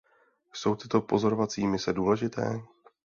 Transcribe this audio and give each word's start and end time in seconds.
Jsou 0.53 0.75
tyto 0.75 1.01
pozorovací 1.01 1.67
mise 1.67 1.93
důležité? 1.93 2.61